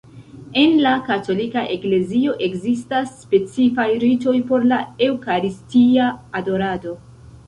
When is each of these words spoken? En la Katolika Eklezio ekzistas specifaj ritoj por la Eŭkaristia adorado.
En 0.59 0.71
la 0.83 0.91
Katolika 1.09 1.63
Eklezio 1.73 2.31
ekzistas 2.47 3.11
specifaj 3.25 3.85
ritoj 4.05 4.33
por 4.53 4.65
la 4.71 4.79
Eŭkaristia 5.09 6.09
adorado. 6.41 6.95